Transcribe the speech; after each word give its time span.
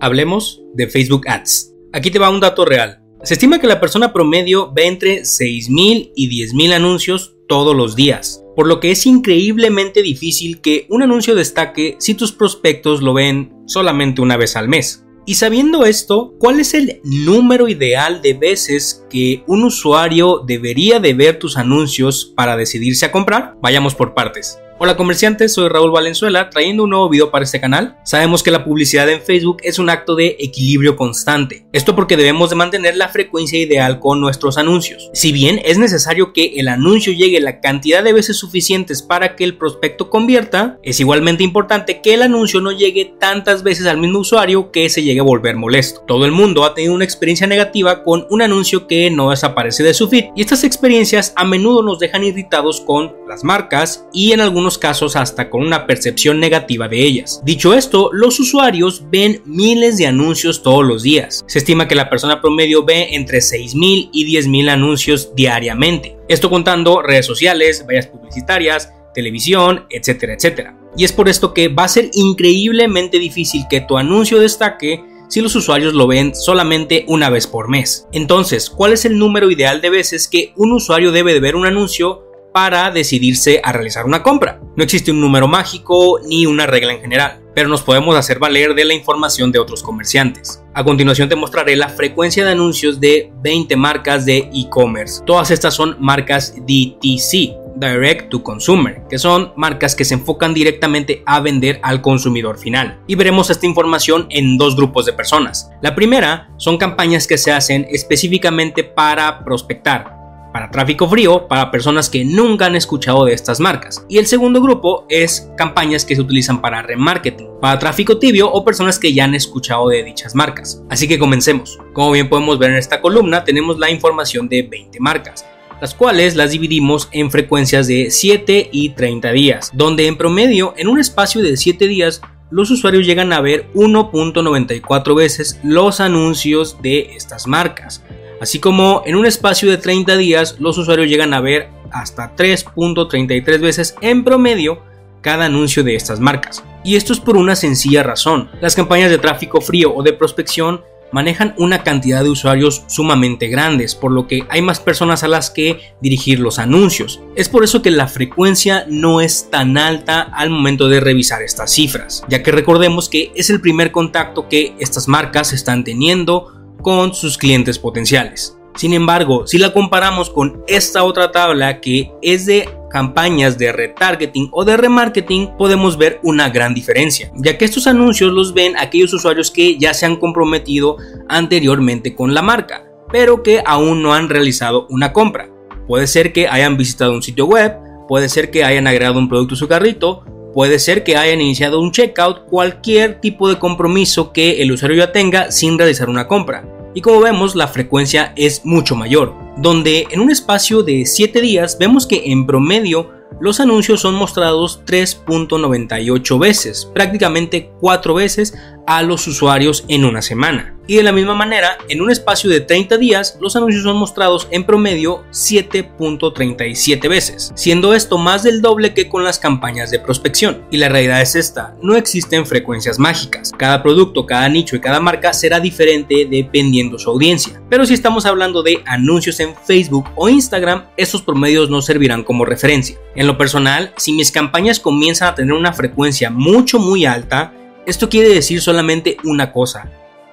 Hablemos 0.00 0.62
de 0.74 0.88
Facebook 0.88 1.28
Ads. 1.28 1.74
Aquí 1.92 2.10
te 2.10 2.18
va 2.18 2.30
un 2.30 2.40
dato 2.40 2.64
real. 2.64 3.02
Se 3.22 3.34
estima 3.34 3.58
que 3.58 3.66
la 3.66 3.80
persona 3.80 4.12
promedio 4.12 4.72
ve 4.72 4.86
entre 4.86 5.22
6.000 5.22 6.12
y 6.14 6.46
10.000 6.46 6.74
anuncios 6.74 7.36
todos 7.48 7.74
los 7.74 7.96
días, 7.96 8.44
por 8.54 8.66
lo 8.66 8.80
que 8.80 8.90
es 8.90 9.06
increíblemente 9.06 10.02
difícil 10.02 10.60
que 10.60 10.86
un 10.90 11.02
anuncio 11.02 11.34
destaque 11.34 11.96
si 11.98 12.14
tus 12.14 12.32
prospectos 12.32 13.02
lo 13.02 13.14
ven 13.14 13.52
solamente 13.66 14.20
una 14.20 14.36
vez 14.36 14.56
al 14.56 14.68
mes. 14.68 15.04
Y 15.28 15.34
sabiendo 15.34 15.84
esto, 15.84 16.34
¿cuál 16.38 16.60
es 16.60 16.72
el 16.72 17.00
número 17.02 17.68
ideal 17.68 18.22
de 18.22 18.34
veces 18.34 19.04
que 19.10 19.42
un 19.48 19.64
usuario 19.64 20.44
debería 20.46 21.00
de 21.00 21.14
ver 21.14 21.40
tus 21.40 21.56
anuncios 21.56 22.32
para 22.36 22.56
decidirse 22.56 23.06
a 23.06 23.12
comprar? 23.12 23.56
Vayamos 23.60 23.96
por 23.96 24.14
partes. 24.14 24.58
Hola 24.78 24.94
comerciantes, 24.98 25.54
soy 25.54 25.70
Raúl 25.70 25.90
Valenzuela 25.90 26.50
trayendo 26.50 26.84
un 26.84 26.90
nuevo 26.90 27.08
video 27.08 27.30
para 27.30 27.44
este 27.44 27.62
canal. 27.62 27.96
Sabemos 28.04 28.42
que 28.42 28.50
la 28.50 28.62
publicidad 28.62 29.08
en 29.08 29.22
Facebook 29.22 29.56
es 29.62 29.78
un 29.78 29.88
acto 29.88 30.14
de 30.14 30.36
equilibrio 30.38 30.96
constante. 30.96 31.66
Esto 31.72 31.96
porque 31.96 32.18
debemos 32.18 32.50
de 32.50 32.56
mantener 32.56 32.94
la 32.94 33.08
frecuencia 33.08 33.58
ideal 33.58 34.00
con 34.00 34.20
nuestros 34.20 34.58
anuncios. 34.58 35.08
Si 35.14 35.32
bien 35.32 35.62
es 35.64 35.78
necesario 35.78 36.34
que 36.34 36.56
el 36.56 36.68
anuncio 36.68 37.14
llegue 37.14 37.40
la 37.40 37.60
cantidad 37.60 38.04
de 38.04 38.12
veces 38.12 38.36
suficientes 38.36 39.00
para 39.00 39.34
que 39.34 39.44
el 39.44 39.56
prospecto 39.56 40.10
convierta, 40.10 40.78
es 40.82 41.00
igualmente 41.00 41.42
importante 41.42 42.02
que 42.02 42.12
el 42.12 42.20
anuncio 42.20 42.60
no 42.60 42.70
llegue 42.70 43.14
tantas 43.18 43.62
veces 43.62 43.86
al 43.86 43.96
mismo 43.96 44.18
usuario 44.18 44.72
que 44.72 44.90
se 44.90 45.02
llegue 45.02 45.20
a 45.20 45.22
volver 45.22 45.56
molesto. 45.56 46.02
Todo 46.06 46.26
el 46.26 46.32
mundo 46.32 46.64
ha 46.66 46.74
tenido 46.74 46.92
una 46.92 47.04
experiencia 47.04 47.46
negativa 47.46 48.04
con 48.04 48.26
un 48.28 48.42
anuncio 48.42 48.86
que 48.86 49.10
no 49.10 49.30
desaparece 49.30 49.82
de 49.82 49.94
su 49.94 50.06
feed 50.06 50.26
y 50.36 50.42
estas 50.42 50.64
experiencias 50.64 51.32
a 51.34 51.46
menudo 51.46 51.82
nos 51.82 51.98
dejan 51.98 52.24
irritados 52.24 52.82
con 52.82 53.14
las 53.26 53.42
marcas 53.42 54.06
y 54.12 54.32
en 54.32 54.42
algunos 54.42 54.65
casos 54.78 55.16
hasta 55.16 55.48
con 55.48 55.62
una 55.62 55.86
percepción 55.86 56.40
negativa 56.40 56.88
de 56.88 57.00
ellas. 57.00 57.40
Dicho 57.44 57.74
esto, 57.74 58.10
los 58.12 58.40
usuarios 58.40 59.04
ven 59.10 59.42
miles 59.44 59.96
de 59.96 60.06
anuncios 60.06 60.62
todos 60.62 60.84
los 60.84 61.02
días. 61.02 61.44
Se 61.46 61.58
estima 61.58 61.88
que 61.88 61.94
la 61.94 62.10
persona 62.10 62.40
promedio 62.40 62.84
ve 62.84 63.14
entre 63.14 63.38
6.000 63.38 64.10
y 64.12 64.36
10.000 64.36 64.68
anuncios 64.70 65.34
diariamente. 65.34 66.16
Esto 66.28 66.50
contando 66.50 67.02
redes 67.02 67.26
sociales, 67.26 67.86
vallas 67.88 68.08
publicitarias, 68.08 68.92
televisión, 69.14 69.86
etcétera, 69.90 70.34
etcétera. 70.34 70.76
Y 70.96 71.04
es 71.04 71.12
por 71.12 71.28
esto 71.28 71.54
que 71.54 71.68
va 71.68 71.84
a 71.84 71.88
ser 71.88 72.10
increíblemente 72.12 73.18
difícil 73.18 73.64
que 73.70 73.80
tu 73.80 73.96
anuncio 73.96 74.38
destaque 74.38 75.04
si 75.28 75.40
los 75.40 75.56
usuarios 75.56 75.94
lo 75.94 76.06
ven 76.06 76.34
solamente 76.34 77.04
una 77.08 77.30
vez 77.30 77.46
por 77.46 77.68
mes. 77.68 78.06
Entonces, 78.12 78.70
¿cuál 78.70 78.92
es 78.92 79.04
el 79.04 79.18
número 79.18 79.50
ideal 79.50 79.80
de 79.80 79.90
veces 79.90 80.28
que 80.28 80.52
un 80.56 80.72
usuario 80.72 81.12
debe 81.12 81.32
de 81.32 81.40
ver 81.40 81.56
un 81.56 81.66
anuncio 81.66 82.25
para 82.56 82.90
decidirse 82.90 83.60
a 83.62 83.70
realizar 83.70 84.06
una 84.06 84.22
compra. 84.22 84.62
No 84.76 84.82
existe 84.82 85.10
un 85.10 85.20
número 85.20 85.46
mágico 85.46 86.20
ni 86.26 86.46
una 86.46 86.66
regla 86.66 86.94
en 86.94 87.02
general, 87.02 87.42
pero 87.54 87.68
nos 87.68 87.82
podemos 87.82 88.16
hacer 88.16 88.38
valer 88.38 88.74
de 88.74 88.86
la 88.86 88.94
información 88.94 89.52
de 89.52 89.58
otros 89.58 89.82
comerciantes. 89.82 90.64
A 90.72 90.82
continuación 90.82 91.28
te 91.28 91.36
mostraré 91.36 91.76
la 91.76 91.90
frecuencia 91.90 92.46
de 92.46 92.52
anuncios 92.52 92.98
de 92.98 93.30
20 93.42 93.76
marcas 93.76 94.24
de 94.24 94.48
e-commerce. 94.54 95.22
Todas 95.26 95.50
estas 95.50 95.74
son 95.74 95.98
marcas 96.00 96.54
DTC, 96.54 97.66
Direct 97.76 98.30
to 98.30 98.42
Consumer, 98.42 99.02
que 99.10 99.18
son 99.18 99.52
marcas 99.56 99.94
que 99.94 100.06
se 100.06 100.14
enfocan 100.14 100.54
directamente 100.54 101.22
a 101.26 101.40
vender 101.40 101.78
al 101.82 102.00
consumidor 102.00 102.56
final. 102.58 103.00
Y 103.06 103.16
veremos 103.16 103.50
esta 103.50 103.66
información 103.66 104.28
en 104.30 104.56
dos 104.56 104.76
grupos 104.76 105.04
de 105.04 105.12
personas. 105.12 105.70
La 105.82 105.94
primera 105.94 106.48
son 106.56 106.78
campañas 106.78 107.26
que 107.26 107.36
se 107.36 107.52
hacen 107.52 107.86
específicamente 107.90 108.82
para 108.82 109.44
prospectar, 109.44 110.15
para 110.56 110.70
tráfico 110.70 111.06
frío, 111.06 111.46
para 111.48 111.70
personas 111.70 112.08
que 112.08 112.24
nunca 112.24 112.64
han 112.64 112.76
escuchado 112.76 113.26
de 113.26 113.34
estas 113.34 113.60
marcas. 113.60 114.06
Y 114.08 114.16
el 114.16 114.26
segundo 114.26 114.62
grupo 114.62 115.04
es 115.10 115.50
campañas 115.54 116.06
que 116.06 116.16
se 116.16 116.22
utilizan 116.22 116.62
para 116.62 116.80
remarketing, 116.80 117.60
para 117.60 117.78
tráfico 117.78 118.16
tibio 118.16 118.50
o 118.50 118.64
personas 118.64 118.98
que 118.98 119.12
ya 119.12 119.24
han 119.24 119.34
escuchado 119.34 119.90
de 119.90 120.02
dichas 120.02 120.34
marcas. 120.34 120.82
Así 120.88 121.06
que 121.06 121.18
comencemos. 121.18 121.78
Como 121.92 122.12
bien 122.12 122.30
podemos 122.30 122.58
ver 122.58 122.70
en 122.70 122.78
esta 122.78 123.02
columna, 123.02 123.44
tenemos 123.44 123.78
la 123.78 123.90
información 123.90 124.48
de 124.48 124.62
20 124.62 124.98
marcas 124.98 125.44
las 125.78 125.94
cuales 125.94 126.36
las 126.36 126.52
dividimos 126.52 127.10
en 127.12 127.30
frecuencias 127.30 127.86
de 127.86 128.10
7 128.10 128.70
y 128.72 128.94
30 128.94 129.32
días, 129.32 129.70
donde 129.74 130.06
en 130.06 130.16
promedio 130.16 130.72
en 130.78 130.88
un 130.88 130.98
espacio 130.98 131.42
de 131.42 131.54
7 131.58 131.86
días 131.86 132.22
los 132.48 132.70
usuarios 132.70 133.06
llegan 133.06 133.34
a 133.34 133.42
ver 133.42 133.70
1.94 133.74 135.14
veces 135.14 135.60
los 135.62 136.00
anuncios 136.00 136.80
de 136.80 137.10
estas 137.14 137.46
marcas. 137.46 138.02
Así 138.40 138.58
como 138.58 139.02
en 139.06 139.16
un 139.16 139.26
espacio 139.26 139.70
de 139.70 139.78
30 139.78 140.16
días 140.16 140.56
los 140.58 140.78
usuarios 140.78 141.08
llegan 141.08 141.34
a 141.34 141.40
ver 141.40 141.68
hasta 141.90 142.34
3.33 142.36 143.60
veces 143.60 143.96
en 144.00 144.24
promedio 144.24 144.82
cada 145.22 145.46
anuncio 145.46 145.82
de 145.82 145.96
estas 145.96 146.20
marcas. 146.20 146.62
Y 146.84 146.96
esto 146.96 147.12
es 147.12 147.20
por 147.20 147.36
una 147.36 147.56
sencilla 147.56 148.02
razón. 148.02 148.48
Las 148.60 148.76
campañas 148.76 149.10
de 149.10 149.18
tráfico 149.18 149.60
frío 149.60 149.92
o 149.94 150.02
de 150.02 150.12
prospección 150.12 150.82
manejan 151.12 151.54
una 151.56 151.82
cantidad 151.82 152.22
de 152.22 152.30
usuarios 152.30 152.84
sumamente 152.88 153.48
grandes, 153.48 153.94
por 153.94 154.12
lo 154.12 154.26
que 154.26 154.44
hay 154.48 154.62
más 154.62 154.80
personas 154.80 155.22
a 155.22 155.28
las 155.28 155.50
que 155.50 155.80
dirigir 156.00 156.40
los 156.40 156.58
anuncios. 156.58 157.20
Es 157.36 157.48
por 157.48 157.64
eso 157.64 157.82
que 157.82 157.90
la 157.90 158.08
frecuencia 158.08 158.84
no 158.88 159.20
es 159.20 159.48
tan 159.50 159.78
alta 159.78 160.22
al 160.22 160.50
momento 160.50 160.88
de 160.88 161.00
revisar 161.00 161.42
estas 161.42 161.72
cifras, 161.72 162.24
ya 162.28 162.42
que 162.42 162.52
recordemos 162.52 163.08
que 163.08 163.32
es 163.34 163.50
el 163.50 163.60
primer 163.60 163.92
contacto 163.92 164.48
que 164.48 164.74
estas 164.78 165.08
marcas 165.08 165.52
están 165.52 165.84
teniendo 165.84 166.55
con 166.86 167.12
sus 167.14 167.36
clientes 167.36 167.80
potenciales. 167.80 168.56
Sin 168.76 168.92
embargo, 168.92 169.44
si 169.44 169.58
la 169.58 169.72
comparamos 169.72 170.30
con 170.30 170.62
esta 170.68 171.02
otra 171.02 171.32
tabla 171.32 171.80
que 171.80 172.12
es 172.22 172.46
de 172.46 172.68
campañas 172.90 173.58
de 173.58 173.72
retargeting 173.72 174.50
o 174.52 174.64
de 174.64 174.76
remarketing, 174.76 175.56
podemos 175.58 175.98
ver 175.98 176.20
una 176.22 176.48
gran 176.48 176.74
diferencia, 176.74 177.32
ya 177.34 177.58
que 177.58 177.64
estos 177.64 177.88
anuncios 177.88 178.32
los 178.32 178.54
ven 178.54 178.76
aquellos 178.78 179.12
usuarios 179.12 179.50
que 179.50 179.76
ya 179.78 179.94
se 179.94 180.06
han 180.06 180.14
comprometido 180.14 180.96
anteriormente 181.28 182.14
con 182.14 182.34
la 182.34 182.42
marca, 182.42 182.84
pero 183.10 183.42
que 183.42 183.64
aún 183.66 184.00
no 184.00 184.14
han 184.14 184.28
realizado 184.28 184.86
una 184.88 185.12
compra. 185.12 185.50
Puede 185.88 186.06
ser 186.06 186.32
que 186.32 186.46
hayan 186.46 186.76
visitado 186.76 187.14
un 187.14 187.22
sitio 187.24 187.46
web, 187.46 187.74
puede 188.06 188.28
ser 188.28 188.52
que 188.52 188.62
hayan 188.62 188.86
agregado 188.86 189.18
un 189.18 189.28
producto 189.28 189.56
a 189.56 189.58
su 189.58 189.66
carrito, 189.66 190.22
puede 190.54 190.78
ser 190.78 191.02
que 191.02 191.16
hayan 191.16 191.40
iniciado 191.40 191.80
un 191.80 191.90
checkout, 191.90 192.46
cualquier 192.48 193.20
tipo 193.20 193.48
de 193.48 193.58
compromiso 193.58 194.32
que 194.32 194.62
el 194.62 194.70
usuario 194.70 194.98
ya 194.98 195.10
tenga 195.10 195.50
sin 195.50 195.76
realizar 195.76 196.08
una 196.08 196.28
compra 196.28 196.75
y 196.96 197.02
como 197.02 197.20
vemos 197.20 197.54
la 197.54 197.68
frecuencia 197.68 198.32
es 198.36 198.64
mucho 198.64 198.96
mayor, 198.96 199.34
donde 199.58 200.08
en 200.10 200.18
un 200.18 200.30
espacio 200.30 200.82
de 200.82 201.04
7 201.04 201.42
días 201.42 201.76
vemos 201.78 202.06
que 202.06 202.32
en 202.32 202.46
promedio 202.46 203.10
los 203.38 203.60
anuncios 203.60 204.00
son 204.00 204.14
mostrados 204.14 204.80
3.98 204.86 206.38
veces, 206.38 206.90
prácticamente 206.94 207.70
4 207.80 208.14
veces 208.14 208.54
a 208.86 209.02
los 209.02 209.28
usuarios 209.28 209.84
en 209.88 210.06
una 210.06 210.22
semana. 210.22 210.75
Y 210.86 210.96
de 210.96 211.02
la 211.02 211.12
misma 211.12 211.34
manera, 211.34 211.78
en 211.88 212.00
un 212.00 212.10
espacio 212.10 212.48
de 212.48 212.60
30 212.60 212.96
días, 212.98 213.38
los 213.40 213.56
anuncios 213.56 213.82
son 213.82 213.96
mostrados 213.96 214.46
en 214.50 214.64
promedio 214.64 215.24
7.37 215.32 217.08
veces, 217.08 217.52
siendo 217.56 217.94
esto 217.94 218.18
más 218.18 218.42
del 218.42 218.62
doble 218.62 218.94
que 218.94 219.08
con 219.08 219.24
las 219.24 219.38
campañas 219.38 219.90
de 219.90 219.98
prospección. 219.98 220.64
Y 220.70 220.76
la 220.76 220.88
realidad 220.88 221.20
es 221.20 221.34
esta, 221.34 221.74
no 221.82 221.96
existen 221.96 222.46
frecuencias 222.46 222.98
mágicas. 222.98 223.52
Cada 223.56 223.82
producto, 223.82 224.26
cada 224.26 224.48
nicho 224.48 224.76
y 224.76 224.80
cada 224.80 225.00
marca 225.00 225.32
será 225.32 225.58
diferente 225.58 226.26
dependiendo 226.30 226.98
su 226.98 227.10
audiencia. 227.10 227.60
Pero 227.68 227.84
si 227.84 227.94
estamos 227.94 228.26
hablando 228.26 228.62
de 228.62 228.82
anuncios 228.86 229.40
en 229.40 229.54
Facebook 229.56 230.08
o 230.14 230.28
Instagram, 230.28 230.84
estos 230.96 231.22
promedios 231.22 231.68
no 231.68 231.82
servirán 231.82 232.22
como 232.22 232.44
referencia. 232.44 232.96
En 233.14 233.26
lo 233.26 233.36
personal, 233.36 233.92
si 233.96 234.12
mis 234.12 234.30
campañas 234.30 234.78
comienzan 234.78 235.28
a 235.28 235.34
tener 235.34 235.52
una 235.52 235.72
frecuencia 235.72 236.30
mucho 236.30 236.78
muy 236.78 237.06
alta, 237.06 237.52
esto 237.86 238.08
quiere 238.08 238.28
decir 238.28 238.60
solamente 238.60 239.16
una 239.24 239.52
cosa, 239.52 239.90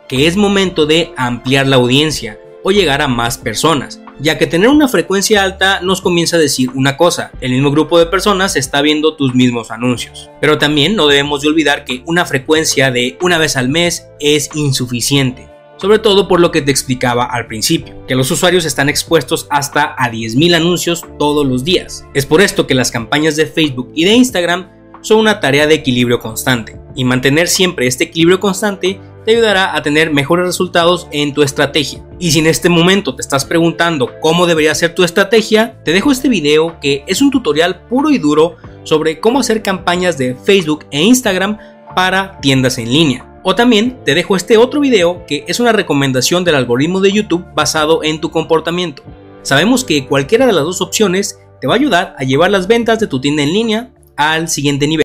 que 0.08 0.28
es 0.28 0.38
momento 0.38 0.86
de 0.86 1.14
ampliar 1.18 1.68
la 1.68 1.78
audiencia 1.78 2.40
o 2.64 2.72
llegar 2.72 3.02
a 3.02 3.08
más 3.08 3.38
personas, 3.38 4.00
ya 4.20 4.38
que 4.38 4.48
tener 4.48 4.70
una 4.70 4.88
frecuencia 4.88 5.44
alta 5.44 5.82
nos 5.82 6.02
comienza 6.02 6.38
a 6.38 6.40
decir 6.40 6.70
una 6.76 6.98
cosa, 6.98 7.32
el 7.42 7.52
mismo 7.52 7.72
grupo 7.72 8.00
de 8.00 8.06
personas 8.06 8.56
está 8.56 8.82
viendo 8.82 9.16
tus 9.16 9.36
mismos 9.36 9.72
anuncios. 9.72 10.30
Pero 10.40 10.58
también 10.58 10.96
no 10.96 11.08
debemos 11.08 11.42
de 11.42 11.50
olvidar 11.50 11.84
que 11.86 12.04
una 12.06 12.26
frecuencia 12.26 12.92
de 12.92 13.18
una 13.22 13.38
vez 13.38 13.58
al 13.58 13.70
mes 13.70 14.08
es 14.20 14.50
insuficiente, 14.56 15.50
sobre 15.78 16.00
todo 16.00 16.28
por 16.28 16.40
lo 16.40 16.52
que 16.52 16.62
te 16.62 16.72
explicaba 16.72 17.26
al 17.26 17.48
principio, 17.48 18.06
que 18.08 18.16
los 18.16 18.32
usuarios 18.32 18.66
están 18.66 18.90
expuestos 18.90 19.48
hasta 19.50 19.96
a 19.98 20.12
10.000 20.12 20.56
anuncios 20.56 21.06
todos 21.20 21.46
los 21.46 21.64
días. 21.64 22.06
Es 22.14 22.26
por 22.26 22.42
esto 22.42 22.68
que 22.68 22.76
las 22.76 22.92
campañas 22.92 23.36
de 23.36 23.48
Facebook 23.48 23.92
y 23.94 24.06
de 24.06 24.14
Instagram 24.14 24.70
son 25.02 25.20
una 25.20 25.42
tarea 25.42 25.68
de 25.68 25.76
equilibrio 25.76 26.20
constante, 26.20 26.80
y 26.96 27.04
mantener 27.04 27.50
siempre 27.50 27.88
este 27.88 28.06
equilibrio 28.06 28.40
constante 28.40 29.02
te 29.26 29.32
ayudará 29.32 29.76
a 29.76 29.82
tener 29.82 30.12
mejores 30.12 30.46
resultados 30.46 31.08
en 31.12 31.34
tu 31.34 31.44
estrategia. 31.44 32.04
Y 32.20 32.32
si 32.32 32.40
en 32.40 32.48
este 32.48 32.70
momento 32.70 33.16
te 33.16 33.22
estás 33.22 33.46
preguntando 33.46 34.20
cómo 34.22 34.46
debería 34.46 34.76
ser 34.76 34.96
tu 34.96 35.04
estrategia, 35.04 35.82
te 35.84 35.92
dejo 35.92 36.12
este 36.12 36.30
video 36.30 36.80
que 36.80 37.04
es 37.08 37.22
un 37.22 37.32
tutorial 37.32 37.86
puro 37.88 38.10
y 38.10 38.18
duro 38.18 38.58
sobre 38.84 39.20
cómo 39.20 39.40
hacer 39.40 39.62
campañas 39.62 40.18
de 40.18 40.36
Facebook 40.36 40.86
e 40.92 41.02
Instagram 41.02 41.58
para 41.96 42.40
tiendas 42.42 42.78
en 42.78 42.92
línea. 42.92 43.40
O 43.44 43.56
también 43.56 44.00
te 44.06 44.16
dejo 44.16 44.36
este 44.36 44.58
otro 44.58 44.80
video 44.80 45.26
que 45.28 45.44
es 45.48 45.60
una 45.60 45.74
recomendación 45.74 46.44
del 46.44 46.56
algoritmo 46.56 47.02
de 47.02 47.12
YouTube 47.12 47.46
basado 47.54 48.04
en 48.04 48.22
tu 48.22 48.32
comportamiento. 48.32 49.04
Sabemos 49.42 49.84
que 49.84 50.06
cualquiera 50.06 50.48
de 50.48 50.54
las 50.54 50.64
dos 50.64 50.82
opciones 50.82 51.40
te 51.60 51.68
va 51.68 51.74
a 51.74 51.78
ayudar 51.78 52.16
a 52.18 52.24
llevar 52.24 52.52
las 52.52 52.68
ventas 52.68 53.00
de 53.00 53.08
tu 53.08 53.20
tienda 53.20 53.44
en 53.44 53.54
línea 53.54 53.94
al 54.16 54.48
siguiente 54.48 54.88
nivel. 54.88 55.02